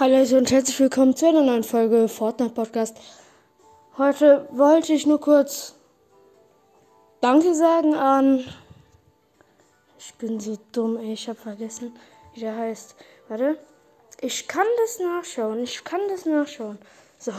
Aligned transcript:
Hallo 0.00 0.16
Leute 0.16 0.38
und 0.38 0.50
herzlich 0.50 0.80
willkommen 0.80 1.14
zu 1.14 1.28
einer 1.28 1.42
neuen 1.42 1.62
Folge 1.62 2.08
Fortnite 2.08 2.54
Podcast. 2.54 2.96
Heute 3.98 4.48
wollte 4.50 4.94
ich 4.94 5.06
nur 5.06 5.20
kurz 5.20 5.74
Danke 7.20 7.54
sagen 7.54 7.92
an. 7.94 8.42
Ich 9.98 10.14
bin 10.14 10.40
so 10.40 10.56
dumm, 10.72 10.96
ey. 10.96 11.12
Ich 11.12 11.28
habe 11.28 11.38
vergessen, 11.38 11.94
wie 12.32 12.40
der 12.40 12.56
heißt. 12.56 12.96
Warte. 13.28 13.58
Ich 14.22 14.48
kann 14.48 14.64
das 14.80 15.00
nachschauen. 15.00 15.62
Ich 15.64 15.84
kann 15.84 16.00
das 16.08 16.24
nachschauen. 16.24 16.78
So. 17.18 17.32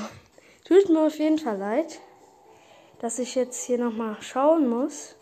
Tut 0.63 0.87
mir 0.87 1.07
auf 1.07 1.17
jeden 1.17 1.39
Fall 1.39 1.57
leid, 1.57 1.97
dass 2.99 3.17
ich 3.17 3.33
jetzt 3.33 3.63
hier 3.63 3.79
nochmal 3.79 4.17
schauen 4.21 4.69
muss. 4.69 5.15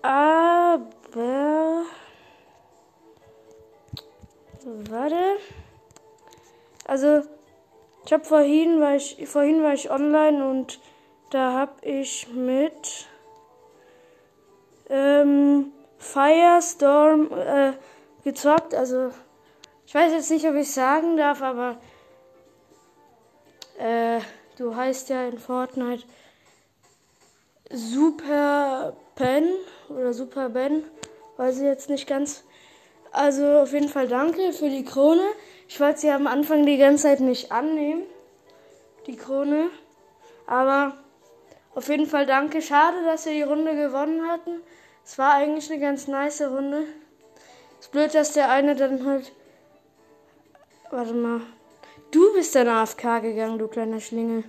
Aber. 0.00 0.80
Warte. 5.02 5.36
Also, 6.84 7.22
ich 8.06 8.12
habe 8.12 8.24
vorhin 8.24 8.80
war 8.80 8.94
ich 8.94 9.16
vorhin 9.26 9.60
war 9.60 9.74
ich 9.74 9.90
online 9.90 10.48
und 10.48 10.78
da 11.30 11.54
habe 11.54 11.72
ich 11.84 12.28
mit 12.28 13.08
ähm, 14.88 15.72
Firestorm 15.98 17.32
äh, 17.32 17.72
gezockt. 18.22 18.76
Also, 18.76 19.10
ich 19.86 19.92
weiß 19.92 20.12
jetzt 20.12 20.30
nicht, 20.30 20.46
ob 20.46 20.54
ich 20.54 20.70
sagen 20.72 21.16
darf, 21.16 21.42
aber 21.42 21.78
äh, 23.80 24.20
du 24.56 24.76
heißt 24.76 25.08
ja 25.08 25.24
in 25.24 25.40
Fortnite 25.40 26.04
Super 27.72 28.96
Pen 29.16 29.48
oder 29.88 30.12
Super 30.12 30.48
Ben, 30.48 30.84
weiß 31.38 31.56
ich 31.56 31.64
jetzt 31.64 31.90
nicht 31.90 32.06
ganz. 32.06 32.44
Also 33.12 33.58
auf 33.58 33.72
jeden 33.72 33.88
Fall 33.88 34.08
danke 34.08 34.52
für 34.52 34.70
die 34.70 34.84
Krone. 34.84 35.26
Ich 35.68 35.78
wollte 35.80 36.00
sie 36.00 36.10
am 36.10 36.26
Anfang 36.26 36.64
die 36.64 36.78
ganze 36.78 37.04
Zeit 37.04 37.20
nicht 37.20 37.52
annehmen, 37.52 38.02
die 39.06 39.16
Krone. 39.16 39.68
Aber 40.46 40.94
auf 41.74 41.88
jeden 41.88 42.06
Fall 42.06 42.26
danke. 42.26 42.62
Schade, 42.62 43.04
dass 43.04 43.26
wir 43.26 43.32
die 43.32 43.42
Runde 43.42 43.76
gewonnen 43.76 44.28
hatten. 44.28 44.60
Es 45.04 45.18
war 45.18 45.34
eigentlich 45.34 45.70
eine 45.70 45.80
ganz 45.80 46.08
nice 46.08 46.42
Runde. 46.42 46.84
Ist 47.80 47.92
blöd, 47.92 48.14
dass 48.14 48.32
der 48.32 48.50
eine 48.50 48.74
dann 48.76 49.04
halt. 49.04 49.32
Warte 50.90 51.14
mal. 51.14 51.40
Du 52.10 52.32
bist 52.34 52.54
dann 52.54 52.68
AFK 52.68 53.20
gegangen, 53.20 53.58
du 53.58 53.68
kleiner 53.68 54.00
Schlingel. 54.00 54.44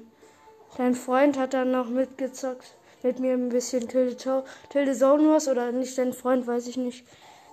Dein 0.77 0.95
Freund 0.95 1.37
hat 1.37 1.53
dann 1.53 1.71
noch 1.71 1.87
mitgezockt. 1.87 2.75
Mit 3.01 3.19
mir 3.19 3.33
ein 3.33 3.49
bisschen 3.49 3.87
Tilde, 3.87 4.43
Tilde 4.69 4.93
Zone 4.93 5.29
Wars 5.29 5.47
oder 5.47 5.71
nicht 5.71 5.97
dein 5.97 6.13
Freund, 6.13 6.47
weiß 6.47 6.67
ich 6.67 6.77
nicht. 6.77 7.05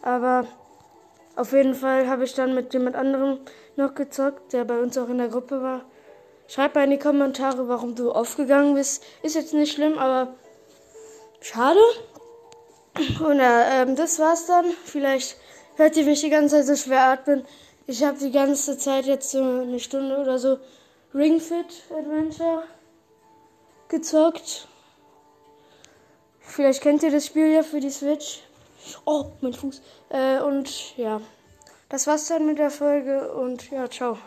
Aber 0.03 0.47
auf 1.41 1.53
jeden 1.53 1.75
Fall 1.75 2.07
habe 2.07 2.25
ich 2.25 2.35
dann 2.35 2.55
mit 2.55 2.75
jemand 2.75 2.97
anderem 2.97 3.39
noch 3.77 3.95
gezockt, 3.95 4.53
der 4.53 4.65
bei 4.65 4.79
uns 4.79 4.99
auch 4.99 5.09
in 5.09 5.17
der 5.17 5.29
Gruppe 5.29 5.63
war. 5.63 5.87
Schreib 6.49 6.75
mal 6.75 6.85
in 6.85 6.91
die 6.91 6.99
Kommentare, 6.99 7.67
warum 7.67 7.95
du 7.95 8.13
aufgegangen 8.13 8.75
bist. 8.75 9.03
Ist 9.23 9.37
jetzt 9.37 9.55
nicht 9.55 9.73
schlimm, 9.73 9.97
aber 9.97 10.35
schade. 11.41 11.81
Und 13.25 13.41
äh, 13.41 13.83
ähm, 13.83 13.97
das 13.97 14.19
war's 14.19 14.47
dann. 14.47 14.67
Vielleicht 14.85 15.37
hört 15.77 15.97
ihr 15.97 16.05
mich 16.05 16.21
die 16.21 16.29
ganze 16.29 16.57
Zeit 16.57 16.67
so 16.67 16.77
schwer 16.77 17.05
atmen. 17.05 17.45
Ich 17.87 18.05
habe 18.05 18.19
die 18.19 18.33
ganze 18.33 18.77
Zeit 18.77 19.07
jetzt 19.07 19.31
so 19.31 19.43
eine 19.43 19.81
Stunde 19.81 20.19
oder 20.19 20.39
so 20.39 20.59
Ring 21.15 21.41
Fit 21.41 21.85
Adventure 21.91 22.65
gezockt. 23.89 24.69
Vielleicht 26.41 26.83
kennt 26.83 27.03
ihr 27.03 27.11
das 27.11 27.27
Spiel 27.27 27.47
ja 27.47 27.63
für 27.63 27.81
die 27.81 27.91
Switch. 27.91 28.43
Oh, 29.05 29.33
mein 29.41 29.53
Fuß. 29.53 29.83
Äh, 30.11 30.41
und 30.41 30.97
ja, 30.97 31.21
das 31.89 32.07
war's 32.07 32.27
dann 32.29 32.47
mit 32.47 32.59
der 32.59 32.71
Folge 32.71 33.33
und 33.33 33.71
ja, 33.71 33.89
ciao. 33.91 34.19